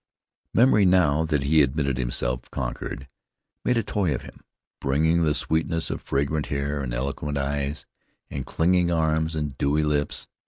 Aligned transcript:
Memory, 0.55 0.85
now 0.85 1.25
that 1.25 1.43
he 1.43 1.61
admitted 1.61 1.97
himself 1.97 2.49
conquered, 2.49 3.07
made 3.63 3.77
a 3.77 3.83
toy 3.83 4.15
of 4.15 4.23
him, 4.23 4.39
bringing 4.79 5.21
the 5.21 5.35
sweetness 5.35 5.91
of 5.91 6.01
fragrant 6.01 6.47
hair, 6.47 6.81
and 6.81 6.91
eloquent 6.91 7.37
eyes, 7.37 7.85
and 8.31 8.43
clinging 8.43 8.89
arms, 8.89 9.35
and 9.35 9.55
dewy 9.59 9.83
lips. 9.83 10.27